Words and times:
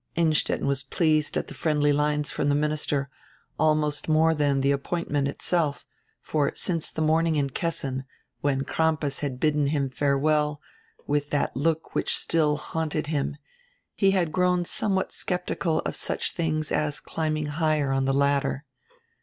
Innstetten 0.15 0.65
was 0.65 0.81
pleased 0.81 1.37
at 1.37 1.45
die 1.45 1.53
friendly 1.53 1.93
lines 1.93 2.31
from 2.31 2.49
die 2.49 2.55
minister, 2.55 3.07
almost 3.59 4.09
more 4.09 4.33
than 4.33 4.57
at 4.57 4.63
die 4.63 4.69
appoint 4.69 5.11
ment 5.11 5.27
itself, 5.27 5.85
for, 6.23 6.51
since 6.55 6.89
the 6.89 7.03
morning 7.03 7.35
in 7.35 7.51
Kessin, 7.51 8.05
when 8.39 8.63
Crampas 8.63 9.19
had 9.19 9.39
bidden 9.39 9.67
him 9.67 9.91
farewell 9.91 10.59
with 11.05 11.29
diat 11.29 11.51
look 11.53 11.93
which 11.93 12.17
still 12.17 12.57
haunted 12.57 13.05
him, 13.13 13.37
he 13.93 14.09
had 14.09 14.31
grown 14.31 14.65
somewhat 14.65 15.13
sceptical 15.13 15.81
of 15.81 15.95
such 15.95 16.33
tilings 16.33 16.71
as 16.71 16.99
climbing 16.99 17.45
higher 17.45 17.91
on 17.91 18.05
die 18.05 18.11
ladder. 18.11 18.65